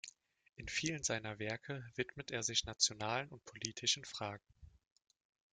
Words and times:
In 0.55 0.67
vielen 0.67 1.03
seiner 1.03 1.37
Werke 1.37 1.85
widmet 1.93 2.31
er 2.31 2.41
sich 2.41 2.65
nationalen 2.65 3.29
und 3.29 3.45
politischen 3.45 4.03
Fragen. 4.03 4.47